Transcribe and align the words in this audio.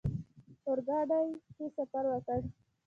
اورګاډي 0.67 1.23
کې 1.55 1.65
سفر 1.77 2.03
وکړ. 2.09 2.39